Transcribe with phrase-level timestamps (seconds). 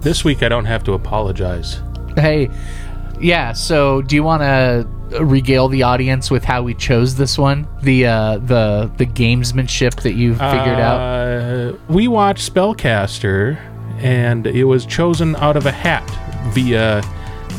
[0.00, 1.80] This week I don't have to apologize.
[2.14, 2.50] Hey,
[3.20, 3.52] yeah.
[3.52, 4.86] So, do you want to
[5.24, 7.66] regale the audience with how we chose this one?
[7.82, 11.00] The uh, the the gamesmanship that you figured out.
[11.00, 13.56] Uh, we watched Spellcaster,
[13.98, 16.08] and it was chosen out of a hat
[16.52, 17.02] via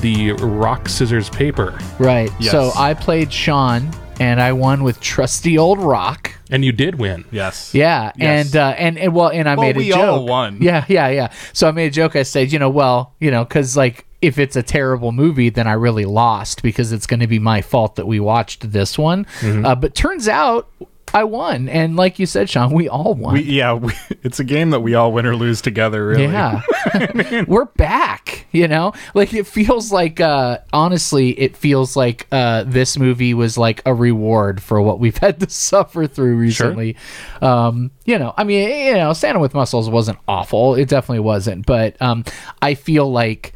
[0.02, 2.32] the rock scissors paper, Right.
[2.40, 2.52] Yes.
[2.52, 6.29] So I played Sean, and I won with trusty old Rock.
[6.50, 7.26] And you did win.
[7.32, 7.74] Yes.
[7.74, 8.48] Yeah, Yes.
[8.48, 9.98] and uh, and and well, and I Well, made a we joke.
[10.00, 10.58] all won.
[10.62, 11.32] Yeah, yeah, yeah.
[11.54, 12.16] So I made a joke.
[12.16, 15.66] I said, you know, well, you know, because like if it's a terrible movie, then
[15.68, 19.26] I really lost because it's going to be my fault that we watched this one.
[19.40, 19.66] Mm-hmm.
[19.66, 20.70] Uh, but turns out
[21.14, 23.34] I won, and like you said, Sean, we all won.
[23.34, 23.92] We, yeah, we,
[24.24, 26.06] it's a game that we all win or lose together.
[26.08, 26.24] Really.
[26.24, 26.62] Yeah.
[27.48, 28.94] We're back, you know?
[29.14, 33.94] Like it feels like uh honestly, it feels like uh this movie was like a
[33.94, 36.96] reward for what we've had to suffer through recently.
[37.42, 40.76] Um, you know, I mean, you know, Santa with Muscles wasn't awful.
[40.76, 42.24] It definitely wasn't, but um
[42.62, 43.54] I feel like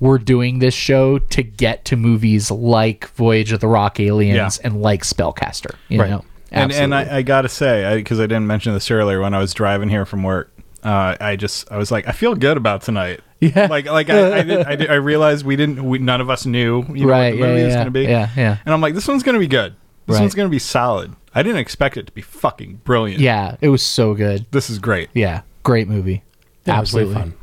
[0.00, 4.66] we're doing this show to get to movies like Voyage of the Rock Aliens Yeah.
[4.66, 6.08] and like Spellcaster, you Right.
[6.10, 6.24] know.
[6.52, 9.54] And, and I, I gotta say, because I, didn't mention this earlier, when I was
[9.54, 13.20] driving here from work, uh, I just I was like, I feel good about tonight.
[13.40, 13.68] Yeah.
[13.70, 16.44] Like like I I, did, I, did, I realized we didn't we, none of us
[16.44, 18.02] knew you know, Right, what the yeah, was yeah, gonna be.
[18.02, 18.56] yeah, yeah.
[18.66, 19.74] And I'm like, this one's gonna be good.
[20.06, 20.20] This Right.
[20.22, 21.14] one's gonna be solid.
[21.34, 23.20] I didn't expect it to be fucking brilliant.
[23.20, 24.44] yeah, it was so good.
[24.50, 25.08] This is great.
[25.14, 26.22] Yeah, great movie.
[26.66, 27.14] Yeah, it was way Absolutely.
[27.14, 27.34] fun.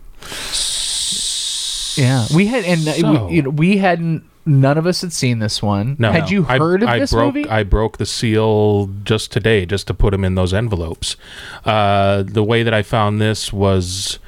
[1.98, 4.24] Yeah, we had and So- we, you know, we hadn't.
[4.48, 5.96] None of us had seen this one.
[6.00, 7.50] No, had you I- heard of I this broke, movie?
[7.50, 11.18] I broke the seal just today, just to put them in those envelopes.
[11.66, 14.20] Uh, the way that I found this was,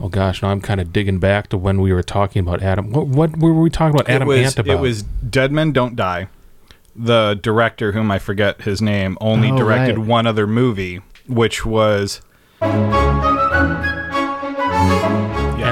[0.00, 2.92] oh gosh, now I'm kind of digging back to when we were talking about Adam.
[2.92, 4.08] What, what were we talking about?
[4.08, 4.76] Adam it was Ant about?
[4.76, 6.28] it was Dead Men Don't Die.
[6.96, 10.06] The director, whom I forget his name, only Oh, directed right.
[10.06, 12.20] one other movie, which was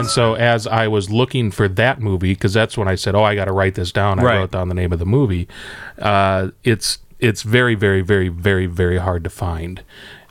[0.03, 3.23] And so as I was looking for that movie, because that's when I said, "Oh,
[3.23, 4.39] I got to write this down," I Right.
[4.39, 5.47] wrote down the name of the movie.
[5.99, 9.83] Uh, it's it's very, very, very, very, very hard to find.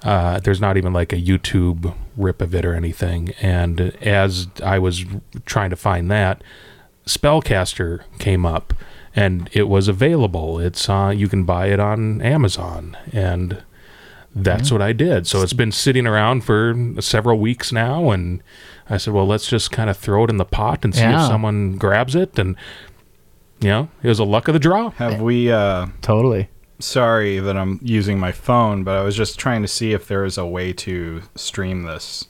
[0.04, 3.30] Uh, there's not even like a YouTube rip of it or anything.
[3.42, 5.06] And as I was
[5.46, 6.44] trying to find that,
[7.08, 8.74] Spellcaster came up,
[9.16, 10.60] and it was available.
[10.60, 13.64] It's uh, you can buy it on Amazon, and
[14.36, 15.28] that's what I did.
[15.28, 18.42] So it's been sitting around for several weeks now, and
[18.92, 21.22] I said, well, let's just kind of throw it in the pot and see Yeah.
[21.24, 22.38] if someone grabs it.
[22.38, 22.56] And
[23.62, 24.90] you know, it was a luck of the draw.
[24.92, 26.50] have we uh totally.
[26.80, 30.26] sorry that I'm using my phone, but I was just trying to see if there
[30.26, 32.26] is a way to stream this.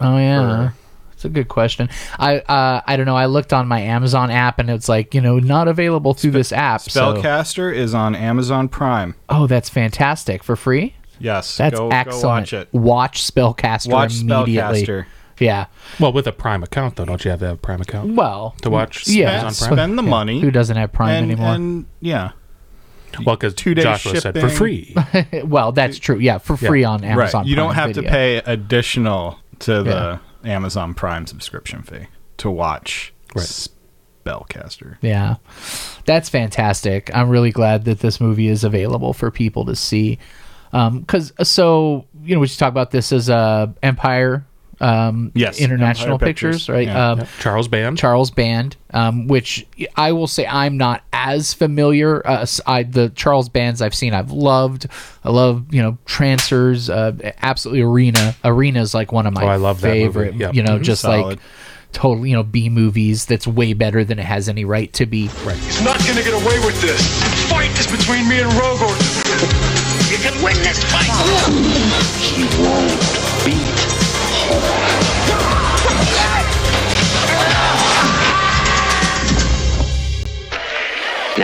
[0.00, 0.74] Oh yeah, Or-
[1.10, 1.88] that's a good question.
[2.18, 3.16] I uh, I don't know.
[3.16, 6.52] I looked on my Amazon app and it's like you know not available through this
[6.52, 6.80] app.
[6.82, 9.14] So Spellcaster is on Amazon Prime.
[9.28, 10.94] oh, that's fantastic for free.
[11.18, 12.22] Yes, That's go, excellent.
[12.22, 12.68] Go watch it.
[12.74, 14.84] Watch Spellcaster Watch immediately.
[14.84, 15.06] Spellcaster.
[15.38, 15.66] Yeah.
[16.00, 18.54] Well, with a Prime account, though, don't you have to have a Prime account Well,
[18.62, 19.06] to watch?
[19.08, 19.40] yeah.
[19.42, 19.76] Amazon Prime?
[19.78, 20.40] Spend the money.
[20.40, 21.54] who doesn't have Prime and, anymore?
[21.54, 22.30] and yeah,
[23.24, 24.94] Well, because Two-day Joshua said for free.
[25.44, 26.18] well, that's true.
[26.18, 27.40] Yeah, for free on Amazon.
[27.42, 27.48] right.
[27.48, 32.06] You don't Prime have to pay additional to the Amazon Prime subscription fee
[32.38, 33.70] to watch Right.
[34.24, 34.96] Spellcaster.
[35.02, 35.36] Yeah,
[36.04, 37.10] that's fantastic.
[37.14, 40.18] I'm really glad that this movie is available for people to see.
[40.72, 44.44] Um, because uh, so you know, we should talk about this as a Empire,
[44.80, 46.86] um, Yes, International Empire Pictures, Pictures, right?
[46.86, 47.10] yeah.
[47.12, 47.96] Um, Charles Band.
[47.98, 49.66] Charles Band, um, which
[49.96, 52.26] I will say I'm not as familiar.
[52.26, 54.86] Uh, s- I, the Charles Bands I've seen, I've loved.
[55.24, 58.34] I love you know Trancers, uh, absolutely Arena.
[58.44, 60.00] Arena is like one of my Oh, I love that movie.
[60.04, 60.34] favorite.
[60.34, 60.50] Yeah.
[60.52, 60.82] You know, Mhm.
[60.82, 61.24] just Solid.
[61.26, 61.38] like
[61.92, 63.24] total you know B movies.
[63.24, 65.30] That's way better than it has any right to be.
[65.44, 65.56] Right.
[65.56, 67.00] He's not gonna get away with this.
[67.00, 68.92] The fight is between me and Rogor.
[70.10, 71.08] You can win this fight.
[72.20, 73.95] He won't beat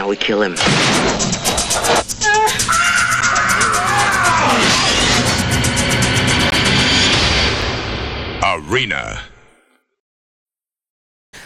[0.03, 0.57] Now we kill him.
[8.43, 9.23] Arena.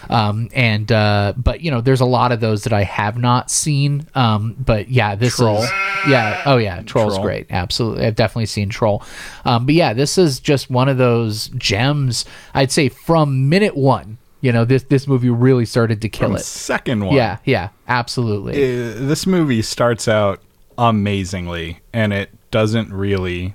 [0.09, 3.51] um and uh but you know there's a lot of those that i have not
[3.51, 5.63] seen um but yeah this Troll.
[5.63, 5.71] is
[6.09, 7.25] yeah oh yeah troll's Troll.
[7.25, 9.03] great absolutely i've definitely seen troll
[9.45, 12.25] um but yeah this is just one of those gems
[12.55, 16.37] i'd say from minute one you know this this movie really started to kill From
[16.37, 17.15] it second one.
[17.17, 20.41] yeah yeah absolutely Uh, this movie starts out
[20.79, 23.55] amazingly and it doesn't really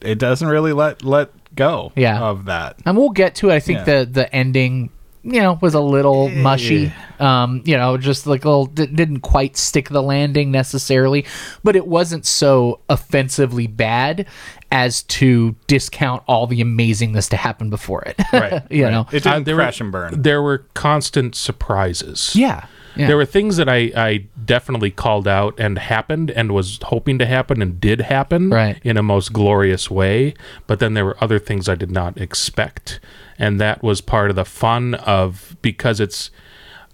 [0.00, 2.20] it doesn't really let let go Yeah.
[2.20, 2.76] of that.
[2.86, 3.54] and we'll get to it.
[3.54, 3.84] I think Yeah.
[4.00, 4.90] the the ending,
[5.24, 6.92] you know, was a little mushy.
[7.18, 11.26] Um, you know, just like a little didn't quite stick the landing necessarily,
[11.64, 14.26] but it wasn't so offensively bad
[14.70, 18.20] as to discount all the amazingness to happen before it.
[18.32, 19.06] Right, you know.
[19.12, 20.22] It Uh, didn't there crash were, and burn.
[20.22, 22.32] There were constant surprises.
[22.34, 22.66] Yeah.
[22.96, 23.06] Yeah.
[23.06, 27.26] There were things that I, I definitely called out and happened and was hoping to
[27.26, 28.80] happen and did happen Right.
[28.82, 30.34] in a most glorious way.
[30.66, 32.98] But then there were other things I did not expect.
[33.38, 36.30] And that was part of the fun of because it's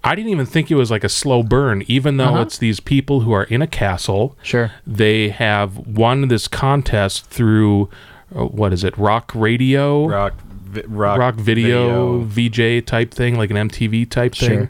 [0.05, 2.43] I didn't even think it was like a slow burn, even though Uh-huh.
[2.43, 4.37] it's these people who are in a castle.
[4.43, 4.71] Sure.
[4.87, 7.89] They have won this contest through
[8.35, 10.07] uh, what is it, rock radio?
[10.07, 14.49] rock, vi- rock, rock video, VJ type thing, like an MTV type Sure.
[14.49, 14.69] thing,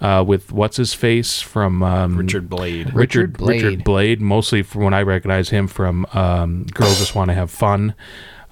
[0.00, 2.94] uh, with what's his face from um, Richard Blade.
[2.94, 3.62] Richard Richard Blade.
[3.62, 7.50] Richard Blade, mostly from when I recognize him from um, Girls Just Want to Have
[7.50, 7.94] Fun.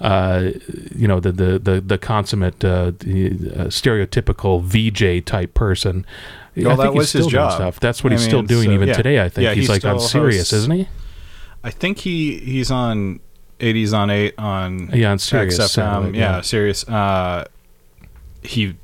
[0.00, 0.52] Uh,
[0.94, 6.06] you know the the the, the consummate uh, the, uh, stereotypical VJ type person.
[6.56, 7.52] Well, I that think was he's still his doing job.
[7.52, 7.80] stuff.
[7.80, 8.94] That's what I he's still doing so, even yeah.
[8.94, 9.20] today.
[9.24, 10.88] I think Yeah, he's he like on still Sirius, hosts- isn't he?
[11.64, 13.18] I think he he's on
[13.58, 16.14] 80s on 8 on Yeah, on Sirius XFM.
[16.14, 16.40] yeah, yeah.
[16.42, 16.88] Sirius.
[16.88, 17.44] Uh,
[18.42, 18.76] he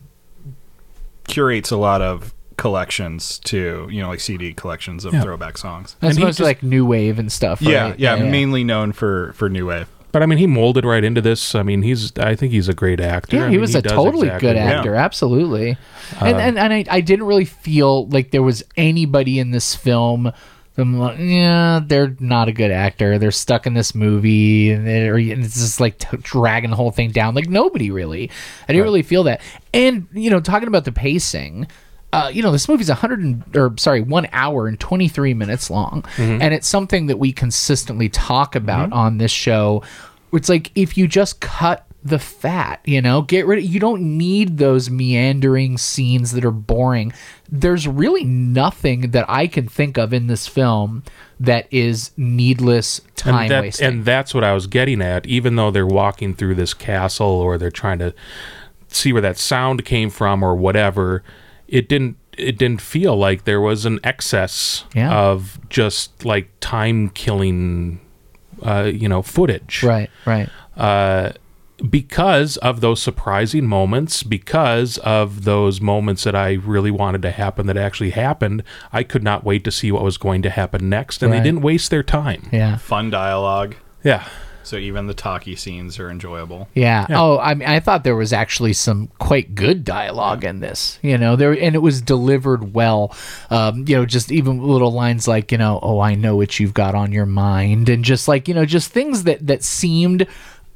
[1.28, 5.22] curates a lot of collections too, you know, like CD collections of Yeah.
[5.22, 5.96] throwback songs.
[6.02, 7.60] As and he mostly just- like new wave and stuff.
[7.62, 7.99] Yeah, right?
[7.99, 9.87] yeah, mainly known for for new wave.
[10.14, 11.56] But I mean, he molded right into this.
[11.56, 12.16] I mean, he's.
[12.16, 13.37] I think he's a great actor.
[13.37, 15.76] Yeah, I he mean, was a totally exactly good actor, absolutely.
[16.20, 19.75] and uh, and, and I, I didn't really feel like there was anybody in this
[19.75, 20.31] film.
[20.78, 23.19] I'm like, yeah, they're not a good actor.
[23.19, 27.10] They're stuck in this movie, and, and it's just like t- dragging the whole thing
[27.10, 27.34] down.
[27.34, 28.31] Like nobody really.
[28.69, 29.40] I didn't really feel that.
[29.72, 31.67] And you know, talking about the pacing.
[32.14, 35.34] Uh, you know, this movie's a hundred and, or sorry, one hour and twenty three
[35.34, 36.05] minutes long,
[36.40, 39.82] and it's something that we consistently talk about on this show.
[40.32, 43.64] It's like if you just cut the fat, you know, get rid of.
[43.64, 47.12] You don't need those meandering scenes that are boring.
[47.50, 51.02] There's really nothing that I can think of in this film
[51.40, 53.87] that is needless time and, that, wasting.
[53.87, 55.26] and that's what I was getting at.
[55.26, 58.14] Even though they're walking through this castle or they're trying to
[58.88, 61.25] see where that sound came from or whatever,
[61.69, 62.16] it didn't.
[62.37, 65.12] It didn't feel like there was an excess Yeah.
[65.16, 68.00] of just like time killing,
[68.62, 69.84] uh, you know, footage.
[69.84, 70.49] right, right.
[70.76, 71.31] uh,
[71.90, 77.67] because of those surprising moments, because of those moments that I really wanted to happen
[77.67, 78.62] that actually happened,
[78.93, 81.38] I could not wait to see what was going to happen next, and Right.
[81.38, 82.49] they didn't waste their time.
[82.52, 82.76] Yeah.
[82.78, 83.75] Fun dialogue.
[84.05, 84.25] Yeah,
[84.64, 86.69] So even the talkie scenes are enjoyable.
[86.75, 87.06] Yeah.
[87.11, 90.99] Oh, I mean, I thought there was actually some quite good dialogue in this.
[91.02, 93.14] You know, there and it was delivered well.
[93.50, 96.75] Um, you know, just even little lines like, you know, "Oh, I know what you've
[96.75, 100.26] got on your mind," and just like, you know, just things that that seemed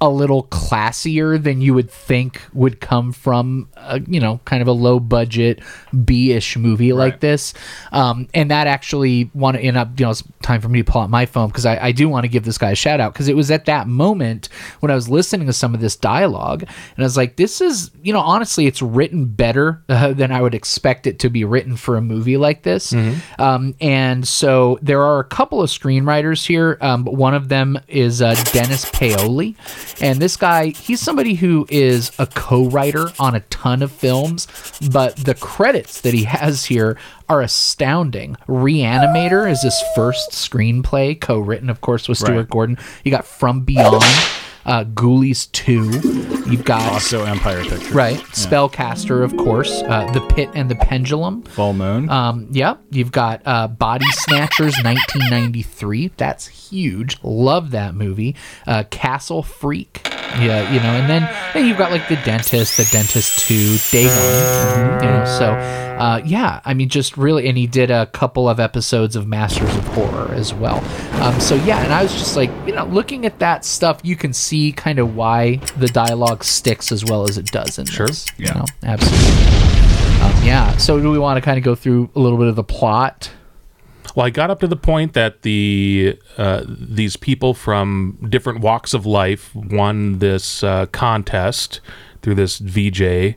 [0.01, 4.69] a little classier than you would think would come from, a, you know, kind of
[4.69, 5.61] a low budget
[6.05, 7.21] B-ish movie like Right.
[7.21, 7.53] this.
[7.91, 10.91] Um, and that actually want to end up, you know, it's time for me to
[10.93, 13.01] pull out my phone because I, I do want to give this guy a shout
[13.01, 14.49] out because it was at that moment
[14.81, 17.91] when I was listening to some of this dialogue and I was like, this is,
[18.03, 21.77] you know, honestly, it's written better uh, than I would expect it to be written
[21.77, 22.93] for a movie like this.
[23.39, 27.79] Um, and so there are a couple of screenwriters here, um, but one of them
[27.89, 29.57] is uh, Dennis Paoli.
[30.01, 34.47] And this guy, he's somebody who is a co writer on a ton of films,
[34.91, 36.97] but the credits that he has here
[37.29, 38.37] are astounding.
[38.49, 42.49] Reanimator is his first screenplay, co written, of course, with Stuart Right.
[42.51, 42.79] Gordon.
[43.05, 44.03] You got From Beyond,
[44.69, 46.51] uh, Ghoulies 2.
[46.51, 46.93] You've got.
[46.93, 47.91] Also Empire Pictures.
[47.93, 51.43] Right, Spellcaster, of course, uh, The Pit and the Pendulum.
[51.43, 52.09] Full Moon.
[52.11, 56.13] Um, yep, you've got uh, Body Snatchers, 1993.
[56.17, 57.17] That's huge.
[57.23, 58.37] Love that movie.
[58.67, 60.08] Uh, Castle Freak.
[60.41, 64.07] Yeah, you know, and then then you've got like The Dentist, The Dentist Two, Day
[64.07, 65.03] One.
[65.03, 68.61] You know, so uh, yeah, I mean, just really, and he did a couple of
[68.61, 70.79] episodes of Masters of Horror as well.
[71.23, 74.15] Um, so yeah, and I was just like, you know, looking at that stuff, you
[74.15, 78.07] can see kind of why the dialogue sticks as well as it does in Sure.
[78.07, 78.27] this.
[78.37, 78.55] You Yeah.
[78.55, 80.23] know, absolutely.
[80.23, 80.77] Um, yeah.
[80.77, 83.31] So do we want to kind of go through a little bit of the plot?
[84.19, 88.93] Well, I got up to the point that the uh, these people from different walks
[88.93, 91.81] of life won this uh, contest
[92.21, 93.37] through this VJ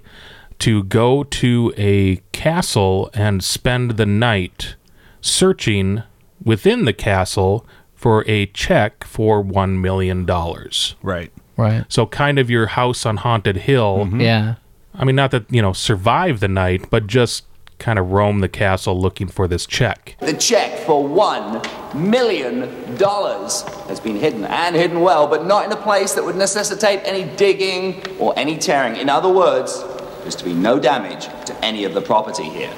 [0.57, 4.75] to go to a castle and spend the night
[5.21, 6.01] searching
[6.43, 10.95] within the castle for a check for one million dollars.
[11.03, 11.31] right.
[11.57, 11.85] Right.
[11.89, 14.09] So, kind of your house on haunted hill.
[14.15, 14.55] Yeah.
[14.95, 17.45] I mean, not that you know survive the night, but just
[17.81, 20.15] kind of roam the castle looking for this check.
[20.19, 21.61] The check for one
[21.95, 26.35] million dollars has been hidden and hidden well, but not in a place that would
[26.35, 28.95] necessitate any digging or any tearing.
[28.95, 29.83] In other words,
[30.21, 32.71] there's to be no damage to any of the property here.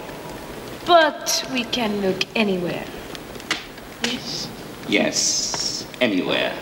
[0.86, 2.86] But we can look anywhere.
[4.04, 4.50] Yes.
[4.88, 6.54] Yes, anywhere.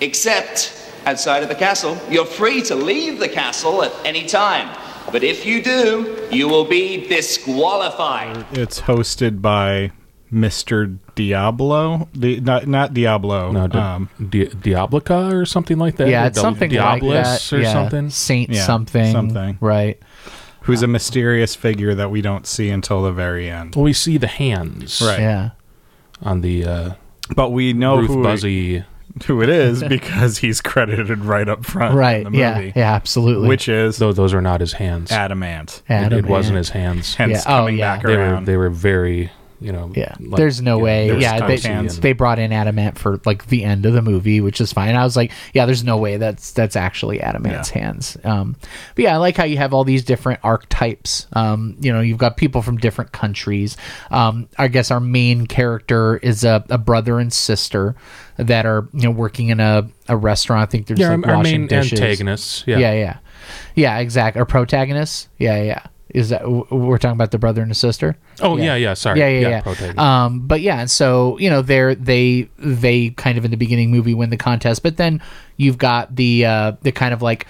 [0.00, 1.98] Except outside of the castle.
[2.08, 4.68] You're free to leave the castle at any time.
[5.10, 8.46] But if you do, you will be disqualified.
[8.52, 9.90] It's hosted by
[10.32, 10.98] Mr.
[11.14, 12.08] Diablo.
[12.14, 13.52] The not not Diablo.
[13.52, 16.08] No, Di- um, Di- Diablica or something like that.
[16.08, 17.56] yeah, Or it's Di- something like Diabolus that.
[17.56, 17.72] or yeah.
[17.72, 18.10] something.
[18.10, 19.12] Saint Yeah, something.
[19.12, 19.58] something.
[19.60, 20.00] Right.
[20.62, 23.74] who's a mysterious figure that we don't see until the very end.
[23.74, 25.18] Well, we see the hands Right.
[25.18, 25.50] Yeah.
[26.22, 26.90] on the uh,
[27.34, 28.84] But we know Ruth who Buzzy.
[29.26, 32.26] who it is because he's credited right up front Right.
[32.26, 32.54] in the Yeah.
[32.58, 32.72] movie.
[32.76, 32.92] Yeah.
[32.94, 33.48] Absolutely.
[33.48, 35.10] Which is Though those are not his hands.
[35.12, 35.82] Adam Ant.
[35.88, 37.14] It- it, wasn't his hands.
[37.14, 37.52] Hence Yeah.
[37.54, 37.96] Oh, coming yeah.
[37.96, 38.46] back They were around.
[38.46, 39.30] they were very
[39.62, 39.92] you know.
[39.94, 41.10] Yeah, like, there's no know, way.
[41.10, 44.40] they Yeah, they, they brought in Adam Ant for like the end of the movie,
[44.40, 44.94] which is fine.
[44.94, 47.80] I was like, yeah, there's no way that's that's actually Adam Ant's Yeah.
[47.82, 48.16] hands.
[48.24, 48.56] Um,
[48.94, 51.26] but yeah, I like how you have all these different archetypes.
[51.32, 53.76] Um, you know, you've got people from different countries.
[54.10, 57.94] Um, I guess our main character is a, a brother and sister
[58.36, 60.62] that are you know working in a, a restaurant.
[60.62, 62.00] I think they're yeah, like our washing main dishes.
[62.00, 62.64] antagonists.
[62.66, 62.78] Yeah.
[62.78, 63.16] Yeah, yeah,
[63.74, 64.40] yeah, exactly.
[64.40, 65.28] Or protagonists.
[65.38, 65.82] Yeah, yeah.
[66.12, 68.16] Is that we're talking about the brother and the sister?
[68.40, 68.94] Oh yeah, yeah.
[68.94, 69.18] sorry.
[69.18, 69.60] Yeah, yeah, yeah.
[69.62, 69.98] protagonist.
[69.98, 73.90] Um, but yeah, and so you know, they're they they kind of in the beginning
[73.90, 75.22] movie win the contest, but then
[75.56, 77.46] you've got the uh, the kind of like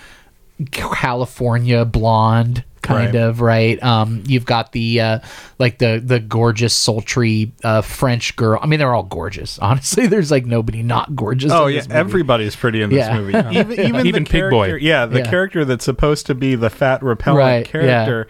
[0.70, 3.22] California blonde kind Right.
[3.22, 3.82] of right.
[3.82, 5.18] Um, you've got the uh,
[5.58, 8.58] like the the gorgeous sultry uh, French girl.
[8.62, 9.58] I mean, they're all gorgeous.
[9.60, 11.52] Honestly, there's like nobody not gorgeous.
[11.52, 13.18] Oh yeah, everybody's pretty in this Yeah.
[13.18, 13.32] movie.
[13.58, 14.74] Even even, Even the Pig Boy.
[14.74, 15.30] Yeah, the Yeah.
[15.30, 17.38] character that's supposed to be the fat repellent
[17.72, 18.24] Right, yeah.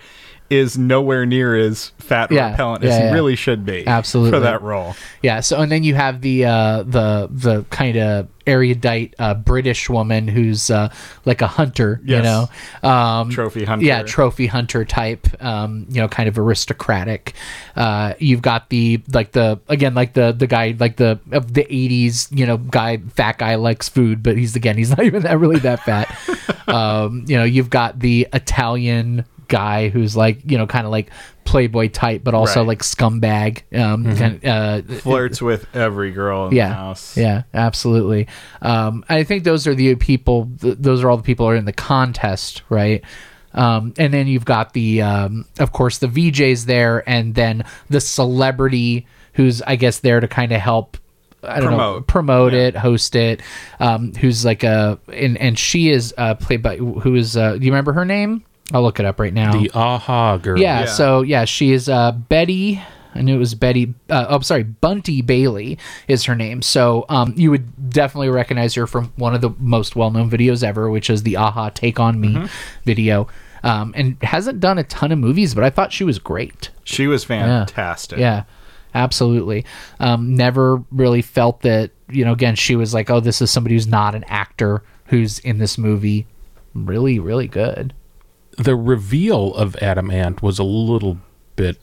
[0.52, 3.12] Is nowhere near as fat Yeah, repellent as yeah, he yeah.
[3.12, 3.86] really should be.
[3.86, 4.32] Absolutely.
[4.32, 4.94] for that role.
[5.22, 5.40] Yeah.
[5.40, 10.26] So and then you have the uh, the the kind of erudite uh, British woman
[10.28, 10.92] who's uh,
[11.24, 12.00] like a hunter.
[12.04, 12.48] You know,
[12.82, 13.86] um, Trophy hunter.
[13.86, 15.26] Yeah, trophy hunter type.
[15.42, 17.34] Um, you know, kind of aristocratic.
[17.76, 21.64] Uh, you've got the like the again like the the guy like the of the
[21.64, 22.36] '80s.
[22.36, 25.60] You know, guy fat guy likes food, but he's again he's not even that really
[25.60, 26.14] that fat.
[26.68, 31.10] um, you know, you've got the Italian guy who's like you know kind of like
[31.44, 32.68] playboy type but also Right.
[32.68, 37.16] like scumbag um kind uh Flirts with every girl in yeah, the house.
[37.16, 38.28] Yeah, absolutely.
[38.62, 40.48] Um, I think those are the people.
[40.60, 43.02] Th- those are all the people who are in the contest, right?
[43.54, 48.00] Um, and then you've got the, um, of course, the VJs there, and then the
[48.00, 50.96] celebrity who's, I guess, there to kind of help.
[51.44, 52.06] I don't know, Promote.
[52.06, 53.42] promote it, host it.
[53.80, 57.36] Um, who's like a, and and she is uh, played by who is?
[57.36, 58.44] Uh, do you remember her name?
[58.72, 59.52] I'll look it up right now.
[59.52, 60.58] the aha girl.
[60.58, 60.86] Yeah, Yeah.
[60.86, 62.80] so yeah, she is uh, Betty.
[63.14, 63.92] I knew it was Betty.
[64.08, 65.76] Uh, oh, sorry, Bunty Bailey
[66.08, 66.62] is her name.
[66.62, 70.88] So um, you would definitely recognize her from one of the most well-known videos ever,
[70.90, 72.46] which is the Aha Take on Me Mm-hmm.
[72.84, 73.28] video.
[73.64, 76.70] Um, and hasn't done a ton of movies, but I thought she was great.
[76.84, 78.18] She was fantastic.
[78.18, 78.44] Yeah,
[78.94, 79.64] absolutely.
[80.00, 83.74] Um, never really felt that, you know, again, she was like, oh, this is somebody
[83.74, 86.26] who's not an actor who's in this movie.
[86.74, 87.92] Really, really good.
[88.58, 91.18] The reveal of Adam Ant was a little
[91.56, 91.78] bit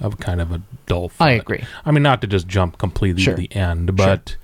[0.00, 1.10] of kind of a dull.
[1.20, 1.62] I agree.
[1.84, 3.34] I mean, not to just jump completely Sure.
[3.34, 4.36] to the end, but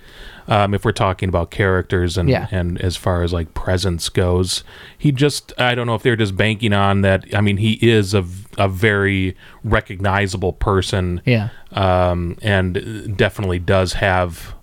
[0.49, 2.47] um, if we're talking about characters and Yeah.
[2.51, 4.63] and as far as like presence goes,
[4.99, 7.25] he just I don't know if they're just banking on that.
[7.35, 8.25] I mean, he is a
[8.59, 11.21] a very recognizable person.
[11.25, 11.49] Yeah.
[11.73, 14.55] um, and definitely does have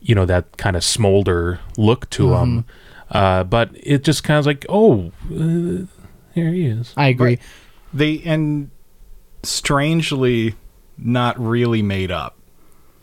[0.00, 2.62] you know that kind of smolder look to him.
[2.62, 2.70] Mm-hmm.
[3.08, 5.86] Uh, but it just kind of like, oh, uh,
[6.36, 6.92] here he is.
[6.96, 7.38] I agree.
[7.92, 8.70] They and
[9.42, 10.54] strangely
[10.98, 12.36] not really made up.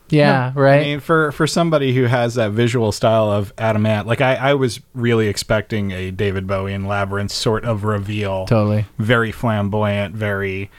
[0.09, 0.79] Yeah, right.
[0.79, 4.35] I mean, for for somebody who has that visual style of Adam Ant, like I,
[4.35, 8.45] I was really expecting a David Bowie and Labyrinth sort of reveal.
[8.45, 8.85] Totally.
[8.99, 10.69] Very flamboyant, very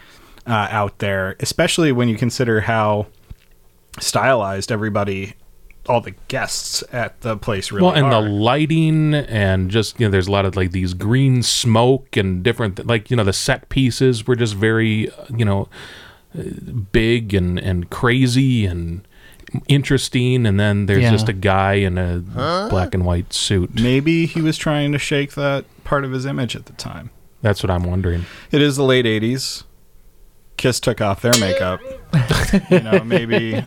[0.46, 3.08] uh, out there, especially when you consider how
[3.99, 5.34] stylized everybody,
[5.88, 8.23] all the guests at the place really well, and are.
[8.23, 12.43] the lighting and just you know, there's a lot of like these green smoke and
[12.43, 15.69] different like you know the set pieces were just very uh, you know
[16.38, 16.43] uh,
[16.93, 19.07] big and and crazy and
[19.69, 21.11] interesting and then there's Yeah.
[21.12, 22.19] just a guy in a
[22.71, 26.57] black and white suit Maybe he was trying to shake that part of his image
[26.57, 27.11] at the time.
[27.43, 29.64] that's what i'm wondering It is the late '80s.
[30.57, 31.81] Kiss took off their makeup.
[32.71, 33.64] you know, maybe.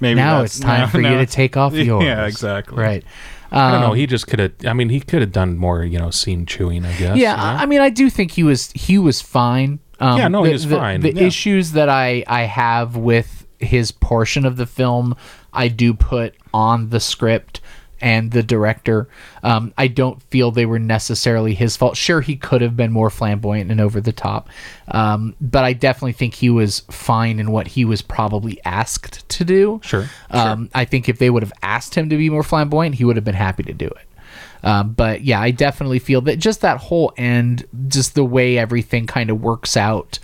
[0.00, 2.04] Maybe now it's time for you to take off yours.
[2.04, 2.78] Yeah, exactly.
[2.78, 3.04] Right.
[3.52, 5.82] i don't know Um, he just could have i mean he could have done more
[5.84, 7.42] you know scene chewing i guess yeah, you know?
[7.42, 9.80] I I mean, I do think he was he was fine.
[9.98, 11.00] Um, Yeah, no, the, he was the- fine.
[11.02, 11.24] The Yeah.
[11.24, 15.14] issues that I I have with his portion of the film,
[15.52, 17.60] I do put on the script
[18.00, 19.08] and the director.
[19.42, 21.96] Um, I don't feel they were necessarily his fault.
[21.96, 24.48] Sure, he could have been more flamboyant and over the top,
[24.88, 29.44] um, but I definitely think he was fine in what he was probably asked to
[29.44, 29.80] do.
[29.82, 33.04] Sure, Um, I think if they would have asked him to be more flamboyant, he
[33.04, 34.06] would have been happy to do it.
[34.62, 39.06] Um, but yeah, I definitely feel that just that whole end, just the way everything
[39.06, 40.18] kind of works out.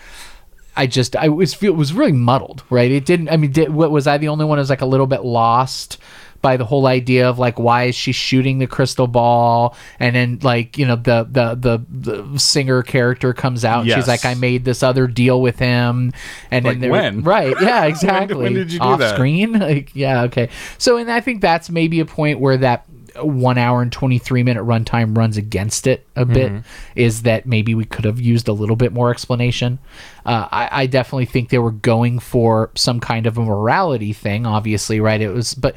[0.76, 2.90] I just I was feel it was really muddled, right?
[2.90, 3.30] It didn't.
[3.30, 5.24] I mean, did, what was I the only one who was like a little bit
[5.24, 5.96] lost
[6.46, 9.74] by the whole idea of like why is she shooting the crystal ball?
[9.98, 11.84] And then like you know the the the,
[12.32, 16.12] the singer character comes out and she's like I made this other deal with him,
[16.52, 17.22] and Like then when?
[17.22, 17.56] right?
[17.60, 18.36] Yeah, exactly.
[18.44, 19.14] when did you do Off that?
[19.16, 19.58] screen?
[19.66, 20.48] Like yeah, okay.
[20.78, 22.84] So and I think that's maybe a point where that
[23.18, 26.60] one hour and 23 minute runtime runs against it a bit Mm-hmm.
[26.96, 29.78] is that maybe we could have used a little bit more explanation
[30.26, 34.44] uh, I, I definitely think they were going for some kind of a morality thing
[34.44, 35.74] obviously right it was but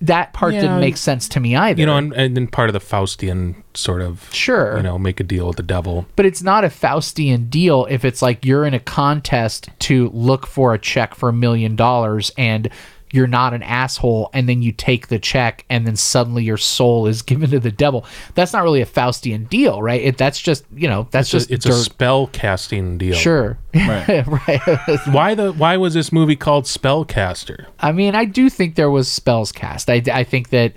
[0.00, 0.60] that part Yeah.
[0.62, 3.54] didn't make sense to me either You know, and, and then part of the Faustian
[3.74, 4.76] sort of, Sure.
[4.76, 6.06] you know, make a deal with the devil.
[6.16, 10.46] but it's not a Faustian deal if it's like you're in a contest to look
[10.46, 12.68] for a check for a million dollars and
[13.12, 17.06] you're not an asshole and then you take the check and then suddenly your soul
[17.06, 18.04] is given to the devil.
[18.34, 20.00] That's not really a Faustian deal, right?
[20.02, 23.14] It, that's just, you know, that's It's, just a, it's a spell casting deal.
[23.14, 23.58] Sure.
[23.74, 24.26] Right.
[24.48, 24.60] right.
[25.08, 27.66] Why the why was this movie called Spellcaster?
[27.80, 29.88] I mean, I do think there was spells cast.
[29.90, 30.72] I, I think that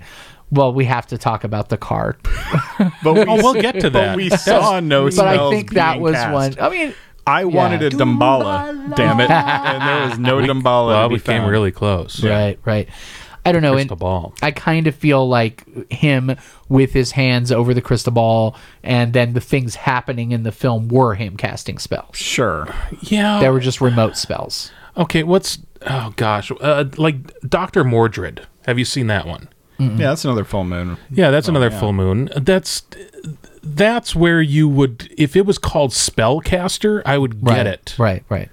[0.52, 2.16] well, we have to talk about the card.
[3.04, 4.16] But we, Oh, we'll get to but that.
[4.16, 6.32] we saw no but I think that was cast.
[6.32, 6.54] one.
[6.60, 6.94] I mean,
[7.26, 11.20] I wanted a Dumbala, damn it, and there was no Dumbala Well, to be we
[11.20, 11.50] came found.
[11.50, 12.22] really close.
[12.24, 12.88] right, right.
[13.44, 13.72] I don't know.
[13.72, 14.34] Crystal and ball.
[14.42, 16.36] I kind of feel like him
[16.68, 20.88] with his hands over the crystal ball, and then the things happening in the film
[20.88, 22.16] were him casting spells.
[22.16, 22.68] Sure.
[23.00, 23.40] Yeah.
[23.40, 24.70] They were just remote spells.
[24.96, 28.40] Okay, what's oh gosh, uh, like Doctor Mordrid.
[28.66, 29.48] Have you seen that one?
[29.78, 30.98] Yeah, that's another full moon.
[31.10, 32.28] Yeah, that's another full moon.
[32.36, 32.82] That's
[33.62, 37.94] that's where you would if it was called Spellcaster, I would get right, it.
[37.98, 38.48] Right, right.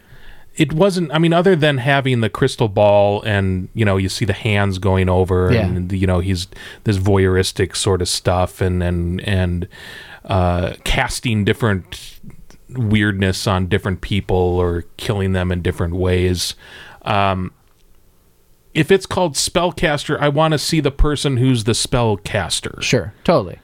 [0.55, 1.13] It wasn't.
[1.13, 4.79] I mean, other than having the crystal ball and you know you see the hands
[4.79, 5.65] going over Yeah.
[5.67, 6.47] and you know he's
[6.83, 9.67] this voyeuristic sort of stuff and and and
[10.25, 12.19] uh, casting different
[12.69, 16.55] weirdness on different people or killing them in different ways.
[17.03, 17.53] Um,
[18.73, 22.81] if it's called spellcaster, I want to see the person who's the spellcaster.
[22.81, 23.59] Sure, totally.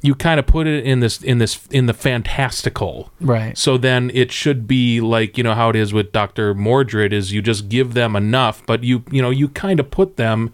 [0.00, 3.10] You kind of put it in this in this in the fantastical.
[3.20, 3.58] Right.
[3.58, 6.54] So then it should be like, you know, how it is with Dr.
[6.54, 10.16] Mordrid is you just give them enough, but you you know, you kind of put
[10.16, 10.52] them,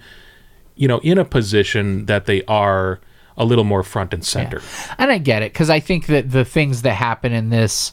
[0.77, 3.01] you know, in a position that they are
[3.37, 4.63] a little more front and center.
[4.99, 7.93] And I get it because I think that the things that happen in this,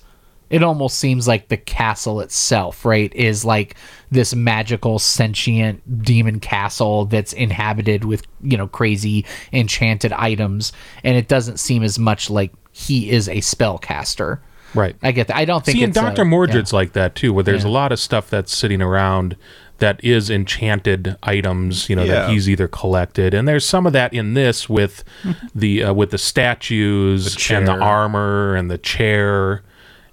[0.52, 3.76] it almost seems like the castle itself, right, is like
[4.12, 10.72] this magical sentient demon castle that's inhabited with you know crazy enchanted items,
[11.04, 14.40] and it doesn't seem as much like he is a spellcaster.
[14.74, 14.96] Right.
[15.04, 15.36] I get that.
[15.36, 16.24] I don't think See, and it's a- Dr.
[16.24, 17.70] Mordrid's like that too, where there's Yeah.
[17.70, 19.36] a lot of stuff that's sitting around
[19.80, 22.14] that is enchanted items, you know, Yeah.
[22.14, 25.04] that he's either collected, and there's some of that in this with
[25.56, 29.64] the uh, with the statues The and the armor and the chair,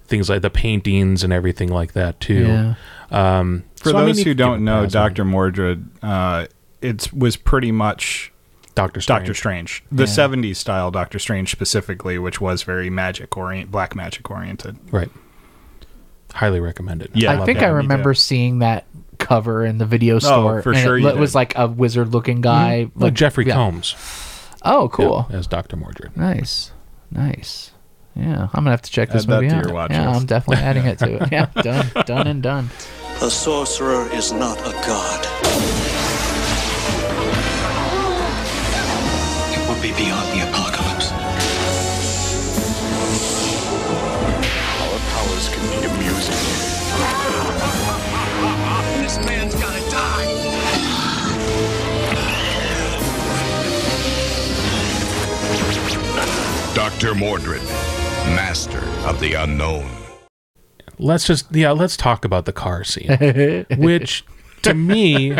[0.09, 2.45] things like the paintings and everything like that too.
[2.47, 2.75] Yeah.
[3.11, 6.47] Um, For so, I mean, those who don't know, Doctor Mordrid, uh,
[6.81, 8.31] it was pretty much
[8.75, 9.19] Doctor Strange.
[9.21, 14.29] Doctor Strange, the '70s style Doctor Strange specifically, which was very magic orient, black magic
[14.29, 14.77] oriented.
[14.91, 15.09] right?
[16.33, 17.09] Highly recommended.
[17.15, 17.31] Yeah.
[17.31, 17.65] I love think that.
[17.65, 18.19] I remember too.
[18.19, 18.85] seeing that
[19.17, 20.59] cover in the video store.
[20.59, 23.55] Oh, for and sure It, you li- was like a wizard-looking guy, Like Jeffrey yeah.
[23.55, 23.95] Combs
[24.63, 25.27] Oh, cool.
[25.31, 26.15] as Doctor Mordrid.
[26.15, 26.71] Nice,
[27.11, 27.68] nice.
[28.19, 29.65] Yeah, I'm gonna have to check this Add that movie to out.
[29.65, 30.19] your watch yeah, list.
[30.21, 31.31] I'm definitely adding it to it.
[31.31, 32.69] Yeah, done, done, and done.
[33.21, 35.25] A sorcerer is not a god.
[39.55, 41.11] It would be beyond the apocalypse.
[44.81, 46.35] Our powers can be amusing.
[49.01, 50.25] This man's gotta die.
[56.75, 57.13] Dr.
[57.13, 57.61] Mordrid,
[58.35, 59.89] master of the unknown.
[60.97, 64.23] let's just yeah let's talk about the car scene which
[64.61, 65.37] to me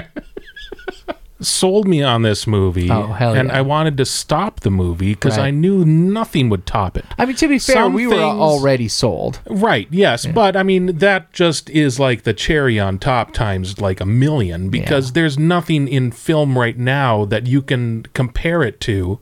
[1.41, 3.57] sold me on this movie Oh, hell and yeah.
[3.57, 7.35] i wanted to stop the movie because i knew nothing would top it I mean,
[7.37, 9.39] to be fair, Some we were already sold.
[9.49, 14.01] right yes but i mean that just is like the cherry on top times like
[14.01, 15.13] a million because Yeah.
[15.15, 19.19] there's nothing in film right now that you can compare it to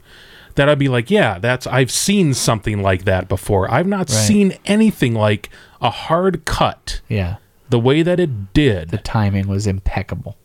[0.58, 3.72] that i'd be like yeah that's i've seen something like that before.
[3.72, 5.50] I've not seen anything like
[5.82, 7.38] a hard cut Yeah,
[7.70, 10.36] the way that it did the timing was impeccable.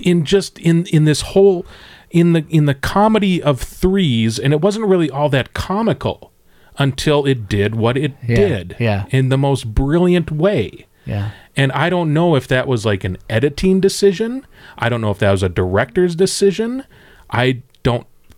[0.00, 1.66] in just in in this whole
[2.10, 6.32] in the in the comedy of threes and it wasn't really all that comical
[6.78, 9.06] until it did what it Yeah, did yeah.
[9.10, 10.86] in the most brilliant way.
[11.06, 14.46] Yeah, and i don't know if that was like an editing decision.
[14.76, 16.84] I don't know if that was a director's decision.
[17.30, 17.62] I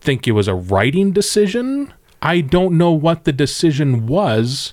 [0.08, 1.92] think it was a writing decision.
[2.22, 4.72] I don't know what the decision was.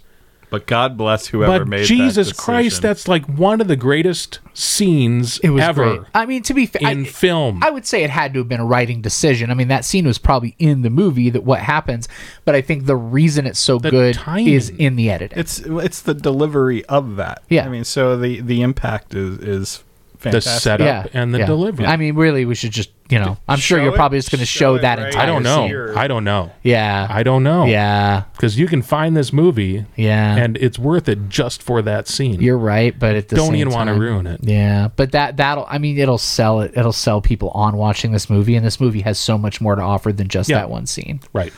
[0.50, 4.40] But God bless whoever but made that Jesus Christ, that's like one of the greatest
[4.54, 6.08] scenes It was ever great.
[6.14, 7.62] I mean, to be fair, in I, film.
[7.62, 9.52] I would say it had to have been a writing decision.
[9.52, 12.08] I mean, that scene was probably in the movie that what happens,
[12.46, 14.54] but I think the reason it's so The good timing.
[14.54, 15.38] is in the editing.
[15.38, 17.44] It's it's the delivery of that.
[17.50, 17.66] Yeah.
[17.66, 19.84] I mean, so the the impact is is
[20.22, 21.46] the setup yeah, and the yeah.
[21.46, 21.86] delivery.
[21.88, 24.32] I mean, really, we should just you know, I'm sure Show you're it- probably just
[24.32, 25.24] going to show show it that right entire.
[25.24, 25.68] I don't know.
[25.68, 25.98] scene.
[25.98, 26.52] I don't know.
[26.64, 27.66] Yeah, I don't know.
[27.66, 30.36] yeah, Because you can find this movie yeah.
[30.38, 32.42] and it's worth it just for that scene.
[32.42, 34.40] you're right, but at the don't same even want to time- ruin it.
[34.44, 38.28] Yeah, but that that'll I mean it'll sell it it'll sell people on watching this
[38.30, 40.58] movie and this movie has so much more to offer than just Yeah.
[40.58, 41.20] that one scene.
[41.32, 41.54] Right.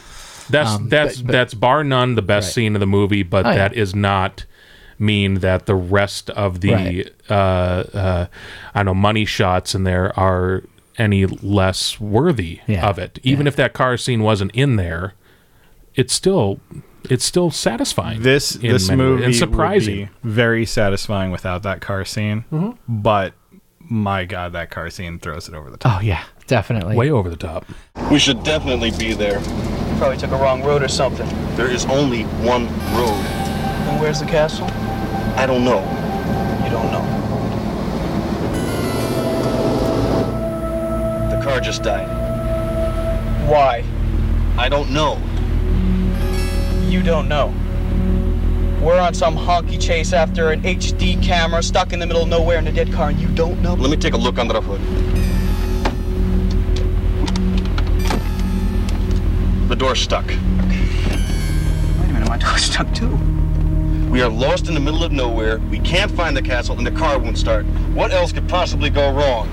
[0.50, 2.54] That's Um, that's but- but- that's bar none the best Right.
[2.56, 3.56] scene of the movie, but Oh, yeah.
[3.56, 4.46] that is not
[5.00, 7.10] mean that the rest of the Right.
[7.30, 8.26] uh, uh,
[8.74, 10.64] I don't know money shots in there are
[10.98, 12.88] any less worthy Yeah.
[12.88, 13.20] of it.
[13.24, 13.50] Even Yeah.
[13.50, 15.14] if that car scene wasn't in there,
[15.96, 16.60] it's still
[17.10, 18.22] it's still satisfying.
[18.22, 20.00] This this many movie and surprising.
[20.00, 22.44] would be very satisfying without that car scene.
[22.52, 22.72] Mm-hmm.
[23.02, 23.34] But
[23.80, 26.00] my God, that car scene throws it over the top.
[26.00, 26.96] Oh yeah, definitely.
[26.98, 27.66] way over the top.
[28.12, 29.40] We should definitely be there.
[29.98, 31.28] Probably took a wrong road or something.
[31.56, 33.24] There is only one road.
[33.88, 34.68] And where's the castle?
[35.38, 35.80] I don't know.
[36.66, 37.27] You don't know.
[41.48, 42.08] Car just died.
[43.48, 43.82] Why?
[44.58, 45.18] I don't know.
[46.90, 47.54] You don't know.
[48.82, 52.58] We're on some honky chase after an HD camera stuck in the middle of nowhere
[52.58, 53.76] in a dead car and you don't know?
[53.76, 54.82] Let me take a look under the hood.
[59.70, 60.26] The door's stuck.
[60.28, 63.18] Wait a minute, my door's stuck too.
[64.10, 65.60] We are lost in the middle of nowhere.
[65.60, 67.66] We can't find the castle, and the car won't start.
[67.94, 69.48] What else could possibly go wrong?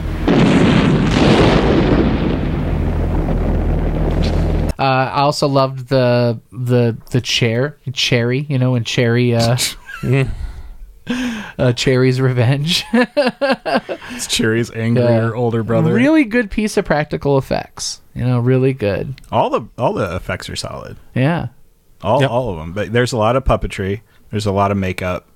[4.85, 9.57] Uh, I also loved the the the chair Cherry, you know, when Cherry uh,
[11.59, 12.85] uh Cherry's revenge.
[14.17, 15.33] It's Cherry's angrier Yeah.
[15.33, 15.93] older brother.
[15.93, 18.01] really good piece of practical effects.
[18.15, 19.15] You know, really good.
[19.33, 20.97] All the all the effects are solid.
[21.15, 21.49] Yeah.
[22.03, 22.31] All Yep.
[22.31, 22.73] all of them.
[22.75, 24.03] But there's a lot of puppetry.
[24.31, 25.27] There's a lot of makeup,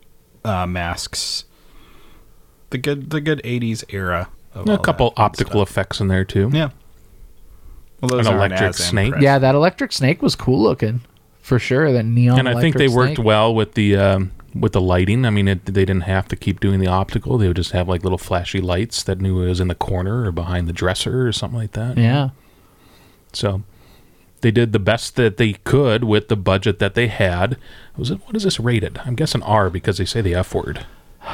[0.44, 1.44] uh, masks.
[2.70, 4.28] The good the good '80s era.
[4.54, 5.70] Of A couple optical stuff.
[5.70, 6.50] effects in there too.
[6.52, 6.70] Yeah.
[8.00, 9.06] Well, those An electric as snake.
[9.06, 9.22] impressive.
[9.24, 11.00] Yeah, that electric snake was cool looking.
[11.40, 13.26] For sure, that neon and I think they electric worked snake.
[13.26, 15.24] well with the um, with the lighting.
[15.24, 17.88] I mean, it, they didn't have to keep doing the optical; they would just have
[17.88, 21.26] like little flashy lights that knew it was in the corner or behind the dresser
[21.26, 21.96] or something like that.
[21.96, 22.30] Yeah.
[23.32, 23.62] So
[24.42, 27.56] they did the best that they could with the budget that they had.
[27.96, 28.98] Was it what is this rated?
[29.04, 30.84] I'm guessing R because they say the F word.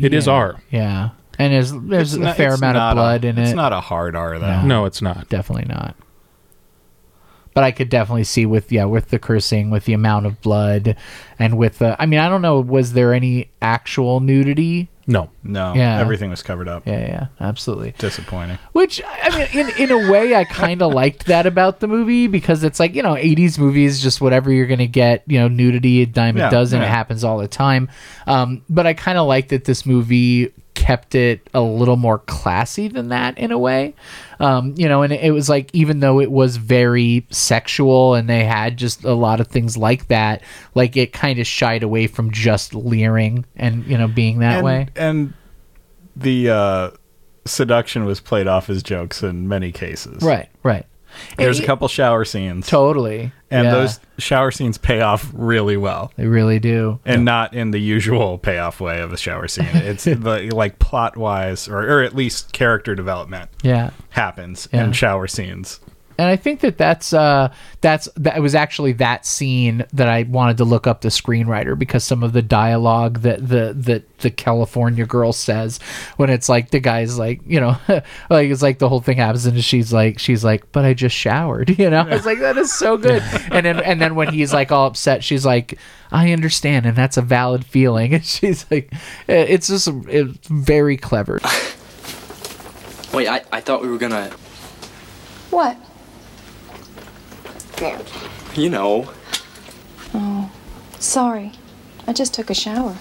[0.00, 0.32] It is Yeah.
[0.32, 0.62] R.
[0.70, 1.10] Yeah.
[1.38, 3.50] And there's there's It's a not- fair amount of blood a, in It's it.
[3.52, 4.60] It's not a hard R though.
[4.60, 4.66] No.
[4.66, 5.28] No, it's not.
[5.28, 5.96] definitely not.
[7.54, 10.96] But I could definitely see with yeah with the cursing, with the amount of blood,
[11.38, 14.88] and with the I mean I don't know was there any actual nudity?
[15.06, 15.30] No.
[15.42, 15.74] No.
[15.74, 15.98] Yeah.
[15.98, 16.86] Everything was covered up.
[16.86, 17.92] Yeah, yeah, absolutely.
[17.98, 18.58] Disappointing.
[18.72, 22.28] Which I mean, in in a way, I kind of liked that about the movie
[22.28, 26.02] because it's like you know, '80s movies, just whatever you're gonna get, you know, nudity
[26.02, 26.80] a dime Yeah, a dozen.
[26.80, 26.90] It yeah.
[26.90, 27.88] happens all the time.
[28.26, 32.88] Um, but I kind of like that this movie kept it a little more classy
[32.88, 33.94] than that in a way.
[34.40, 38.28] Um, you know, and it, it was like even though it was very sexual and
[38.28, 40.42] they had just a lot of things like that,
[40.74, 44.64] like it kind of shied away from just leering and you know being that and,
[44.64, 44.88] way.
[44.96, 45.34] And
[46.16, 46.90] the uh,
[47.44, 50.22] seduction was played off as jokes in many cases.
[50.22, 50.86] Right, right.
[51.36, 52.66] There's And a couple shower scenes.
[52.66, 53.32] Totally.
[53.52, 53.70] And yeah.
[53.72, 56.10] those shower scenes pay off really well.
[56.16, 57.00] They really do.
[57.04, 59.66] And not in the usual payoff way of a shower scene.
[59.74, 63.90] It's the, like plot wise, or, or at least character development Yeah.
[64.10, 64.84] happens Yeah.
[64.84, 65.80] in shower scenes.
[66.22, 70.58] And I think that that's uh that's that was actually that scene that I wanted
[70.58, 75.04] to look up the screenwriter because some of the dialogue that the that the California
[75.04, 75.80] girl says
[76.18, 77.76] when it's like the guy's like you know
[78.30, 81.16] like it's like the whole thing happens and she's like she's like but I just
[81.16, 82.06] showered you know?
[82.08, 83.20] It's like that is so good.
[83.50, 85.76] And then and then when he's like all upset she's like
[86.12, 88.14] I understand and that's a valid feeling.
[88.14, 88.92] And she's like
[89.28, 91.40] eh, it's just it's very clever.
[93.12, 94.30] Wait, I, I thought we were gonna,
[95.50, 95.76] What?
[98.54, 99.12] You know.
[100.14, 100.50] Oh,
[100.98, 101.52] sorry.
[102.06, 102.96] I just took a shower.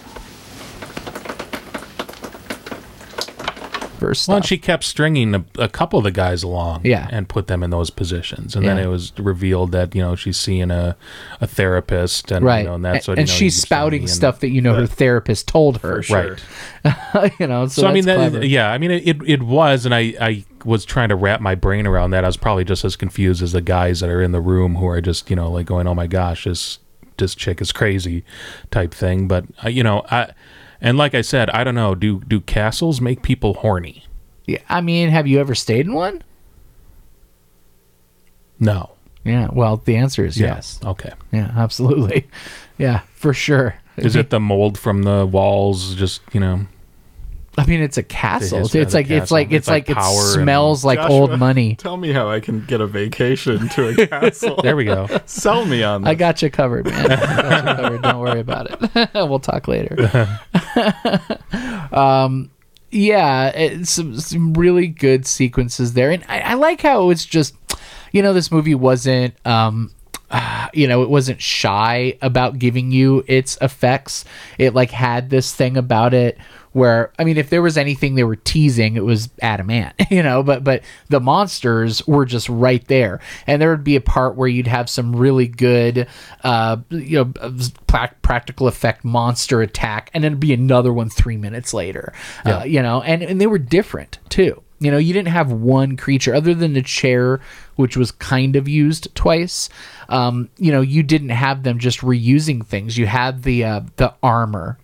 [4.00, 7.08] first Well, and she kept stringing a, a couple of the guys along, Yeah.
[7.12, 8.86] and put them in those positions, and then Yeah.
[8.86, 10.96] it was revealed that you know she's seeing a,
[11.40, 13.60] a therapist, and right you know, and that's and, what and you know, she's you
[13.60, 16.38] showed me, spouting and- stuff that you know her therapist told her For sure.
[17.14, 17.34] Right.
[17.40, 18.46] you know so, So, I mean, that's that, clever.
[18.46, 21.56] yeah, I mean, it, it, it was, and I, I was trying to wrap my
[21.56, 24.32] brain around that, I was probably just as confused as the guys that are in
[24.32, 26.80] the room who are just you know like going, "Oh my gosh, this
[27.18, 28.24] this chick is crazy,"
[28.72, 29.28] type thing.
[29.28, 30.32] But uh, you know, I
[30.80, 31.96] and like I said, I don't know.
[31.96, 34.06] Do do castles make people horny?
[34.46, 36.24] Yeah, I mean, have you ever stayed in one?
[38.60, 38.92] No.
[39.24, 39.50] Yeah.
[39.52, 40.56] Well, the answer is Yeah.
[40.56, 40.80] yes.
[40.84, 41.12] Okay.
[41.32, 42.28] Yeah, absolutely.
[42.78, 43.76] Yeah, for sure.
[43.98, 45.94] Is it the mold from the walls?
[45.94, 46.66] Just you know,
[47.58, 48.60] I mean, it's a castle.
[48.60, 51.00] It's of the like it's like it's It's like like, it power and- smells like
[51.00, 51.76] Joshua, old money.
[51.76, 54.60] Tell me how I can get a vacation to a castle.
[54.64, 55.08] there we go.
[55.26, 56.10] Sell me on this.
[56.10, 57.12] I got you covered, man.
[57.12, 58.02] I got you covered.
[58.04, 59.10] Don't worry about it.
[59.14, 60.40] we'll talk later.
[61.92, 62.50] um,
[62.90, 67.54] yeah, it's some, some really good sequences there, and I, I like how it's just,
[68.12, 69.92] you know, this movie wasn't, um,
[70.30, 74.26] uh, you know, it wasn't shy about giving you its effects.
[74.58, 76.38] It like had this thing about it
[76.74, 80.24] where I mean, if there was anything they were teasing, it was Adam Ant, you
[80.24, 80.44] know.
[80.44, 84.48] But but the monsters were just right there, and there would be a part where
[84.48, 86.08] you'd have some really good,
[86.44, 87.54] uh, you know,
[87.88, 92.14] pra- practical effect monster attack, and then it'd be another one three minutes later,
[92.46, 94.62] uh, you know, and and they were different too.
[94.80, 97.40] You know, you didn't have one creature other than the chair,
[97.76, 99.70] which was kind of used twice.
[100.10, 102.98] Um, you know, you didn't have them just reusing things.
[102.98, 104.80] You had the uh, the armor,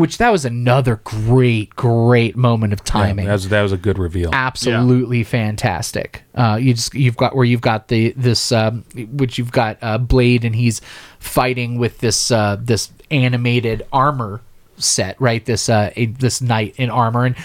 [0.00, 3.76] which that was another great, great moment of Yeah, timing that was that was a
[3.76, 4.30] good reveal.
[4.32, 6.22] absolutely fantastic.
[6.34, 9.98] Uh, you just you've got where you've got the this um, which you've got uh,
[9.98, 10.80] Blade and he's
[11.18, 14.40] fighting with this uh, this animated armor
[14.76, 15.44] set, right?
[15.44, 17.44] This uh, a, this knight in armor and s-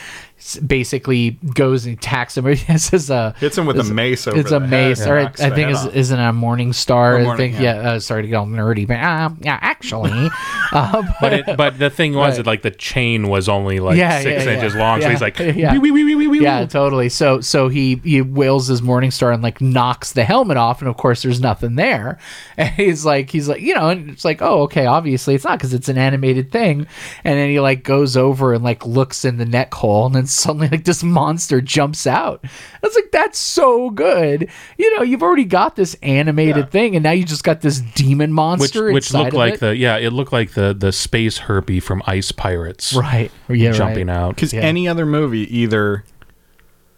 [0.66, 2.46] basically goes and attacks him.
[2.76, 5.20] This is a Hits him with a mace over It's the a mace, and or
[5.20, 7.18] I, I think head is isn't it a Morning Star.
[7.20, 7.62] Or I think yeah.
[7.82, 7.90] yeah.
[7.92, 10.30] uh, sorry to get all nerdy, but uh, yeah, actually,
[10.72, 12.38] uh, But it, but the thing was, Right.
[12.38, 14.80] that like the chain was only like Yeah, six yeah, inches yeah.
[14.80, 15.74] long, so he's like, yeah.
[15.74, 17.10] "Wee, wee, wee, wee, wee, wee, yeah, totally.
[17.10, 20.90] So so he he wails his morning star and like knocks the helmet off, and
[20.90, 22.20] of course there's nothing there.
[22.58, 25.58] And he's like he's like you know, and it's like oh okay, obviously it's not
[25.58, 26.88] because it's an animated thing.
[27.24, 30.28] And then he like goes over and like looks in the neck hole, and then
[30.36, 32.42] suddenly like this monster jumps out.
[32.44, 32.50] I
[32.84, 34.50] was like that's so good.
[34.78, 38.30] You know, you've already got this animated thing, and now you just got this demon
[38.32, 39.60] which monster which inside looked of like it.
[39.62, 43.32] the yeah, it looked like the the space herpy from Ice Pirates, right.
[43.50, 44.16] Yeah, jumping right.
[44.16, 44.36] out.
[44.36, 44.62] Because Yeah.
[44.62, 46.04] any other movie, either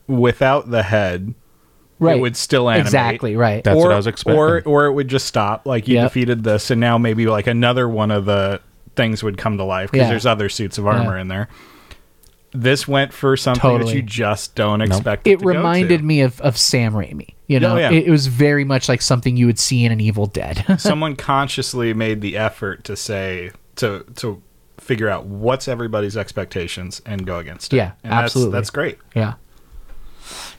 [0.07, 1.33] without the head,
[1.99, 2.17] Right.
[2.17, 2.85] it would still animate.
[2.87, 3.63] Exactly right.
[3.63, 4.39] That's or, what I was expecting.
[4.39, 5.65] Or, or it would just stop.
[5.65, 6.05] Like you Yep.
[6.11, 8.61] defeated this, and now maybe like another one of the
[8.95, 10.09] things would come to life because Yeah.
[10.09, 11.21] there's other suits of armor Yeah.
[11.21, 11.47] in there.
[12.61, 13.91] This went for something Totally.
[13.93, 15.27] that you just don't expect.
[15.27, 15.57] It, it to go to.
[15.57, 17.33] reminded me of, of Sam Raimi.
[17.47, 17.91] You know, Oh, yeah.
[17.91, 20.65] it, it was very much like something you would see in an Evil Dead.
[20.79, 24.41] Someone consciously made the effort to say to to
[24.77, 27.77] figure out what's everybody's expectations and go against it.
[27.77, 28.51] Yeah, and absolutely.
[28.53, 28.97] That's, that's great.
[29.15, 29.33] yeah,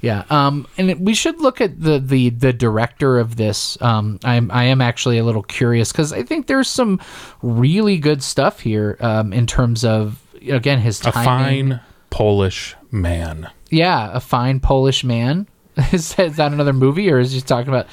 [0.01, 0.25] yeah.
[0.31, 3.81] Um, and we should look at the the the director of this.
[3.83, 7.01] Um, I'm I am actually a little curious because I think there's some
[7.43, 8.97] really good stuff here.
[9.01, 13.51] Um, in terms of again his a fine Polish man.
[13.71, 15.47] yeah, a fine Polish man.
[15.93, 17.87] is, that another movie, or is he talking about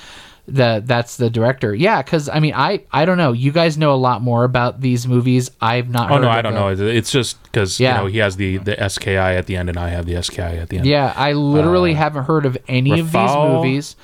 [0.47, 0.81] the?
[0.83, 1.75] That's the director.
[1.75, 3.31] Yeah, because I mean, I I don't know.
[3.31, 5.51] You guys know a lot more about these movies.
[5.61, 6.09] I've not.
[6.11, 6.77] Oh no, I don't them.
[6.77, 6.87] know.
[6.87, 7.97] It's- just because Yeah.
[7.97, 10.57] you know he has the the SKI at the end, and I have the SKI
[10.57, 10.87] at the end.
[10.87, 13.95] Yeah, I literally Uh, haven't heard of any of these movies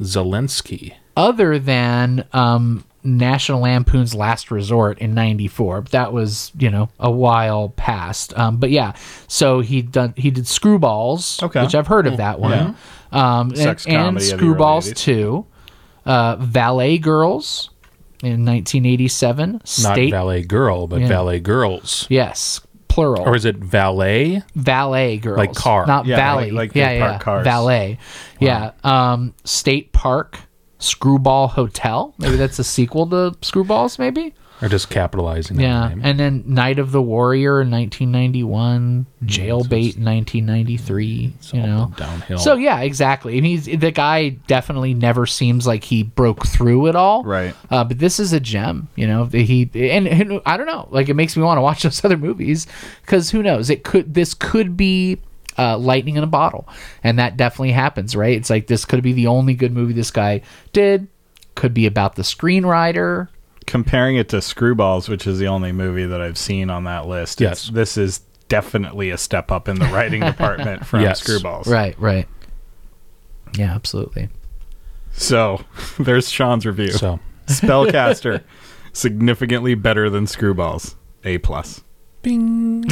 [0.00, 0.94] Zielinski.
[1.16, 5.82] other than um, National Lampoon's Last Resort in '94.
[5.92, 8.36] That was you know a while past.
[8.38, 8.92] Um, but yeah,
[9.28, 11.62] so he done he did Screwballs, Okay.
[11.62, 12.76] which I've heard of that one.
[13.12, 14.96] Um, and, Sex and comedy of Screwballs 80s.
[14.96, 15.46] two,
[16.04, 17.70] uh, Valet Girls
[18.22, 19.60] in 1987.
[19.82, 21.08] Not valet girl, but Yeah.
[21.08, 22.06] valet girls.
[22.10, 23.22] yes, plural.
[23.22, 24.42] Or is it valet?
[24.54, 25.86] valet girls, Like car.
[25.86, 26.44] not Yeah, valet.
[26.50, 27.44] like- like they yeah, yeah, park cars.
[27.44, 27.98] valet.
[28.40, 30.38] Yeah, um, State Park,
[30.78, 32.14] Screwball Hotel.
[32.18, 33.98] Maybe that's a sequel to Screwballs.
[33.98, 34.34] Maybe.
[34.62, 35.60] Or just capitalizing?
[35.60, 36.00] Yeah, that name?
[36.02, 41.34] and then Night of the Warrior in 1991, Jailbait in 1993.
[41.52, 42.38] You know, downhill.
[42.38, 43.36] So yeah, exactly.
[43.36, 47.22] And he's the guy definitely never seems like he broke through at all.
[47.22, 47.54] Right.
[47.70, 49.26] Uh, but this is a gem, you know.
[49.26, 52.16] He and, and I don't know, like it makes me want to watch those other
[52.16, 52.66] movies
[53.02, 53.68] because who knows?
[53.68, 55.18] It could this could be
[55.58, 56.68] uh, lightning in a bottle,
[57.02, 58.36] and that definitely happens, right?
[58.36, 60.42] It's like this could be the only good movie this guy
[60.72, 61.08] did.
[61.54, 63.28] Could be about the screenwriter.
[63.66, 67.40] Comparing it to Screwballs, which is the only movie that I've seen on that list.
[67.40, 67.68] Yes.
[67.68, 71.20] this is definitely a step up in the writing department from Yes.
[71.22, 71.66] Screwballs.
[71.66, 72.28] Right, right.
[73.58, 74.28] Yeah, absolutely.
[75.12, 75.64] So
[75.98, 76.92] there's Sean's review.
[76.92, 78.42] So Spellcaster,
[78.92, 80.94] significantly better than Screwballs.
[81.24, 81.82] A plus.
[82.22, 82.84] Bing.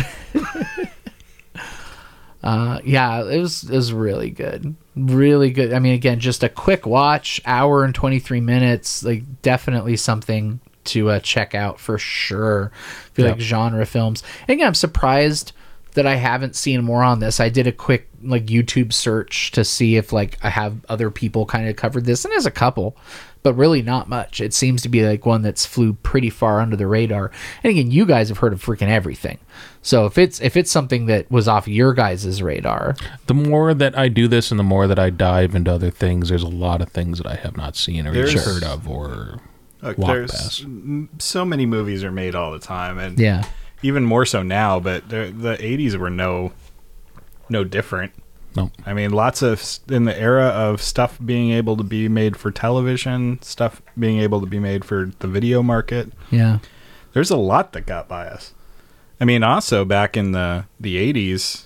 [2.45, 5.73] Uh, yeah, it was it was really good, really good.
[5.73, 9.03] I mean, again, just a quick watch, hour and twenty three minutes.
[9.03, 12.71] Like definitely something to uh, check out for sure.
[13.11, 13.31] If you Yeah.
[13.31, 15.53] like genre films, and again, I'm surprised
[15.95, 17.41] that I haven't seen more on this.
[17.41, 21.47] I did a quick like YouTube search to see if like I have other people
[21.47, 22.95] kind of covered this, and there's a couple,
[23.45, 24.41] but really not much.
[24.41, 27.31] It seems to be like one that's flew pretty far under the radar.
[27.63, 29.39] And again, you guys have heard of freaking everything.
[29.83, 33.97] So if it's if it's something that was off your guys' radar, The more that
[33.97, 36.81] I do this and the more that I dive into other things, there's a lot
[36.81, 39.41] of things that I have not seen or heard of or
[39.83, 40.67] Look, walked there's past.
[41.19, 43.45] so many movies are made all the time, and Yeah.
[43.83, 44.81] even more so now.
[44.81, 46.53] But the the '80s were no
[47.51, 48.15] no different.
[48.57, 48.71] No.
[48.87, 52.51] I mean, lots of in the era of stuff being able to be made for
[52.51, 56.13] television, stuff being able to be made for the video market.
[56.31, 56.59] Yeah.
[57.13, 58.55] There's a lot that got by us.
[59.21, 61.65] I mean, also back in the the 80s,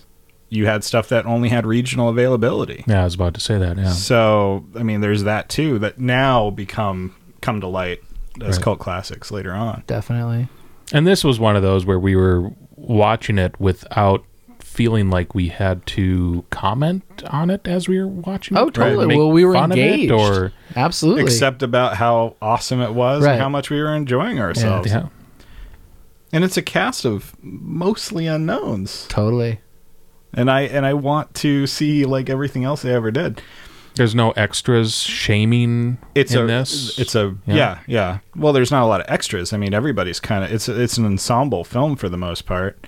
[0.49, 2.83] you had stuff that only had regional availability.
[2.87, 3.77] Yeah, I was about to say that.
[3.77, 3.89] Yeah.
[3.91, 8.01] So, I mean, there's that too that now become come to light
[8.41, 8.63] as Right.
[8.63, 9.83] cult classics later on.
[9.87, 10.47] definitely.
[10.91, 14.23] And this was one of those where we were watching it without
[14.69, 18.69] feeling like we had to comment on it as we were watching Oh, it.
[18.69, 19.07] or totally.
[19.07, 20.11] make Well, we were fun of it engaged.
[20.11, 21.23] or Absolutely.
[21.23, 23.33] Except about how awesome it was Right.
[23.33, 24.91] and how much we were enjoying ourselves.
[24.91, 25.07] yeah.
[26.31, 29.05] And it's a cast of mostly unknowns.
[29.09, 29.59] totally.
[30.33, 33.41] And I and I want to see like everything else they ever did.
[33.95, 36.97] There's no extras shaming It's in a this.
[36.99, 37.55] it's a Yeah.
[37.55, 37.79] yeah.
[37.87, 39.51] yeah Well, there's not a lot of extras.
[39.51, 42.85] I mean, everybody's kind of it's it's an ensemble film for the most part.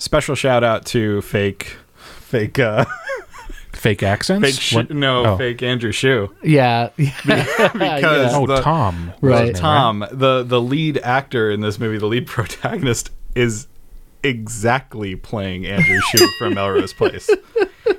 [0.00, 2.84] Special shout out to fake fake uh
[3.72, 4.44] fake accents.
[4.48, 4.90] fake sh- What?
[4.90, 5.36] no Oh.
[5.36, 6.34] fake Andrew Shue.
[6.42, 6.88] Yeah.
[6.96, 9.12] because Oh, the- Tom.
[9.20, 9.44] was Right.
[9.46, 13.66] name, Tom, the the lead actor in this movie, the lead protagonist, is
[14.22, 17.28] exactly playing Andrew Shue from Melrose Place.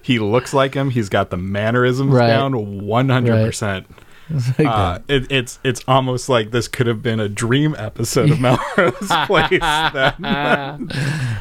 [0.04, 0.90] He looks like him.
[0.90, 2.28] He's got the mannerisms Right.
[2.28, 3.86] down one hundred percent.
[4.60, 8.94] Uh, it, it's it's almost like this could have been a dream episode of Melrose
[9.28, 9.60] Place.
[9.60, 10.16] That,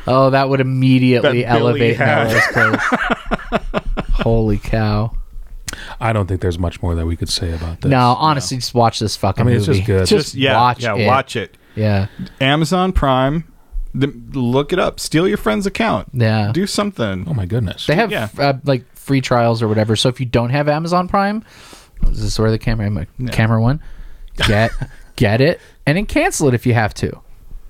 [0.07, 2.29] Oh, that would immediately That elevate had.
[2.29, 3.83] Melrose Place.
[4.13, 5.13] Holy cow!
[6.01, 7.91] I don't think there's much more that we could say about this.
[7.91, 9.79] No, honestly, just watch this fucking I mean, it's movie.
[9.81, 10.07] just good.
[10.07, 11.07] Just, yeah, watch yeah, it.
[11.07, 11.57] watch it.
[11.75, 12.07] Yeah,
[12.41, 13.45] Amazon Prime.
[13.93, 15.01] The, look it up.
[15.01, 16.09] Steal your friend's account.
[16.13, 16.53] yeah.
[16.53, 17.25] Do something.
[17.29, 17.87] Oh my goodness.
[17.89, 18.29] They have Yeah.
[18.39, 19.97] uh, like free trials or whatever.
[19.97, 21.45] So if you don't have Amazon Prime,
[22.09, 23.81] is this where the camera my camera one?
[24.37, 24.73] Get
[25.17, 27.21] get it and then cancel it if you have to.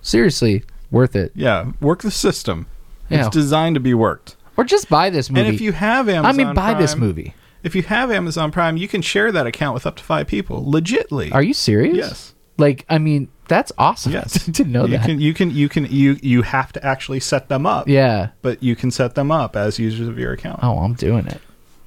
[0.03, 1.33] Seriously, worth it.
[1.35, 2.67] Yeah, work the system.
[3.09, 3.27] Yeah.
[3.27, 4.37] It's designed to be worked.
[4.57, 5.47] Or just buy this movie.
[5.47, 7.35] And if you have Amazon, I mean, buy this Prime- movie.
[7.63, 10.65] If you have Amazon Prime, you can share that account with up to five people,
[10.65, 11.33] legitly.
[11.35, 11.97] Are you serious?
[11.97, 12.35] Yes.
[12.57, 14.13] Like, I mean, that's awesome.
[14.13, 14.47] Yes.
[14.47, 15.07] Didn't know you that.
[15.07, 17.89] Can, you can you can you you have to actually set them up.
[17.89, 18.31] yeah.
[18.43, 20.61] But you can set them up as users of your account.
[20.63, 21.41] Oh, I'm doing it.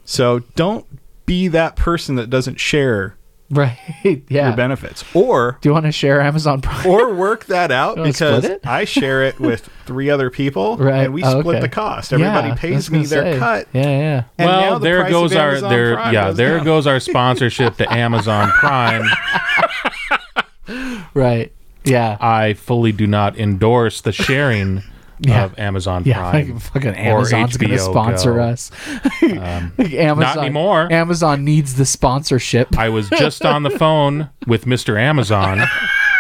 [0.06, 0.86] So don't
[1.26, 3.16] be that person that doesn't share
[3.50, 3.78] Right.
[4.30, 4.48] yeah.
[4.48, 6.88] your benefits, or Do you want to share Amazon Prime?
[6.90, 8.50] or work that out oh, because?
[8.66, 11.04] I share it with three other people, Right.
[11.04, 11.62] and we Oh, split okay.
[11.62, 12.14] the cost.
[12.14, 13.38] Everybody Yeah, pays me their say.
[13.40, 13.68] cut.
[13.74, 14.24] Yeah, yeah.
[14.40, 15.96] And well, the there goes our there.
[15.96, 16.66] Prime Yeah, goes there down.
[16.66, 19.04] goes our sponsorship to Amazon Prime.
[21.14, 21.52] Right.
[21.84, 22.18] Yeah.
[22.22, 24.82] I fully do not endorse the sharing
[25.20, 25.46] Yeah.
[25.46, 26.54] of Amazon Yeah, Prime.
[26.54, 28.42] like fucking Amazon's gonna sponsor Go.
[28.42, 28.72] us.
[29.22, 30.92] Um, like Amazon, anymore.
[30.92, 32.78] Amazon needs the sponsorship.
[32.78, 35.00] I was just on the phone with Mr.
[35.00, 35.62] Amazon,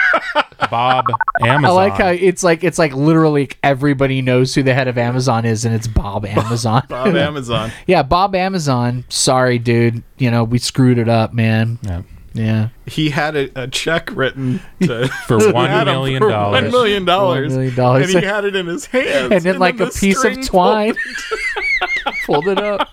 [0.69, 1.05] Bob
[1.41, 1.65] Amazon.
[1.65, 5.45] I like how it's like it's like literally everybody knows who the head of Amazon
[5.45, 6.83] is, and it's Bob Amazon.
[6.89, 7.71] Bob Amazon.
[7.87, 9.03] yeah, Bob Amazon.
[9.09, 10.03] Sorry, dude.
[10.17, 11.79] You know we screwed it up, man.
[11.81, 12.01] Yeah.
[12.33, 12.69] Yeah.
[12.87, 16.63] He had a, a check written to, For one Adam million for dollars.
[16.63, 17.49] One million dollars.
[17.51, 18.13] One million dollars.
[18.13, 19.31] And he had it in his hands.
[19.31, 22.89] And then like a the piece of twine, pulled- pulled it up.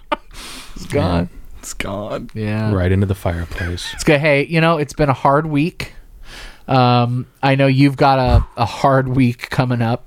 [0.77, 1.29] It's gone.
[1.59, 2.31] It's gone.
[2.35, 2.73] Yeah.
[2.73, 3.93] right into the fireplace.
[3.95, 4.21] It's good.
[4.21, 5.95] Hey, you know, it's been a hard week.
[6.69, 10.05] Um, I know you've got a, a hard week coming up.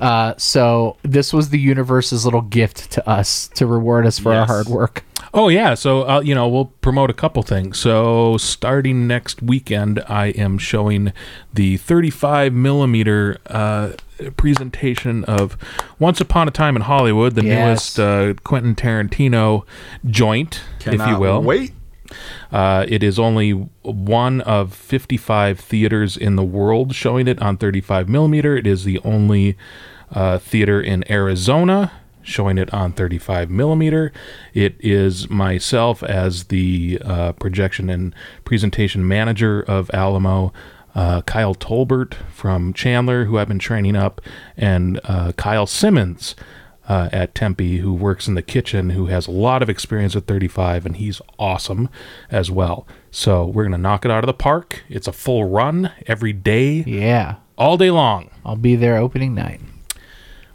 [0.00, 4.46] Uh, so this was the universe's little gift to us to reward us for our
[4.46, 5.04] hard work.
[5.32, 7.78] Oh yeah, so uh, you know we'll promote a couple things.
[7.78, 11.12] So starting next weekend, I am showing
[11.52, 13.92] the 35 millimeter uh,
[14.36, 15.56] presentation of
[15.98, 17.96] Once Upon a Time in Hollywood, the Yes.
[17.96, 19.64] newest uh, Quentin Tarantino
[20.08, 21.42] joint, if you will.
[21.42, 21.72] Wait.
[22.52, 23.50] Uh, it is only
[23.82, 28.56] one of 55 theaters in the world showing it on 35 millimeter.
[28.56, 29.56] It is the only
[30.12, 31.92] uh, theater in Arizona
[32.26, 34.12] showing it on 35 millimeter.
[34.52, 40.52] It is myself as the uh, projection and presentation manager of Alamo.
[40.94, 44.22] Uh, Kyle Tolbert from Chandler, who I've been training up,
[44.56, 46.34] and uh, Kyle Simmons,
[46.88, 50.26] uh, at Tempe who works in the kitchen who has a lot of experience with
[50.26, 51.88] 35 and he's awesome
[52.30, 52.86] as well.
[53.10, 54.82] So we're going to knock it out of the park.
[54.88, 57.36] It's a full run every day, Yeah.
[57.58, 59.60] all day long, I'll be there opening night.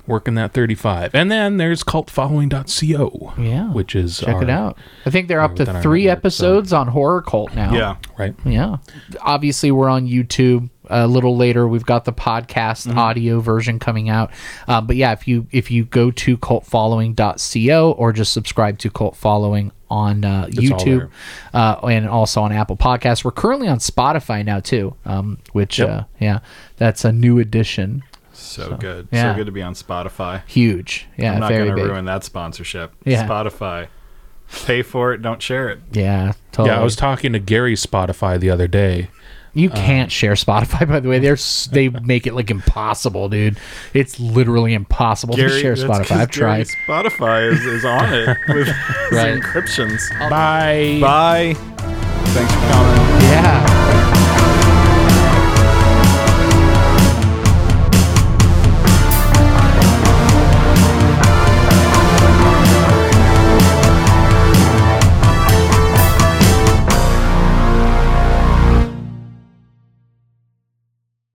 [0.08, 1.14] working that 35.
[1.16, 3.34] And then there's cultfollowing.co.
[3.38, 3.72] Yeah.
[3.72, 4.78] Which is Check our- it out.
[5.06, 7.74] I think they're up to three network, so- episodes on Horror Cult now.
[7.74, 7.96] Yeah.
[8.18, 8.34] Right.
[8.44, 8.78] Yeah.
[9.22, 10.70] Obviously, we're on YouTube.
[10.90, 12.98] A little later, we've got the podcast Mm-hmm.
[12.98, 14.32] audio version coming out.
[14.68, 19.16] Um, but yeah, if you if you go to cultfollowing.co or just subscribe to Cult
[19.16, 21.10] Following on uh, YouTube
[21.54, 24.96] uh, and also on Apple Podcasts, we're currently on Spotify now too.
[25.06, 25.90] Um, which Yep.
[25.90, 26.40] uh, yeah,
[26.78, 28.04] that's a new addition.
[28.34, 29.08] So, good.
[29.12, 29.34] yeah.
[29.34, 30.42] So good to be on Spotify.
[30.48, 31.08] Huge.
[31.18, 31.92] Yeah, I'm not very going to big.
[31.92, 32.92] ruin that sponsorship.
[33.06, 33.28] Yeah.
[33.28, 33.88] Spotify.
[34.66, 35.80] Pay for it, don't share it.
[35.94, 36.74] Yeah, totally.
[36.76, 39.10] Yeah, I was talking to Gary Spotify the other day.
[39.54, 41.20] You Uh, can't share Spotify, by the way.
[41.20, 41.38] They're
[41.72, 43.58] they make it like impossible, dude.
[43.94, 46.12] It's literally impossible to share Spotify.
[46.18, 46.68] I've Gary tried.
[46.88, 48.68] Spotify is, is on it with
[49.12, 49.40] Right.
[49.40, 50.10] encryptions.
[50.30, 51.00] Bye.
[51.02, 51.54] Bye.
[52.34, 53.22] Thanks for coming.
[53.24, 53.81] Yeah.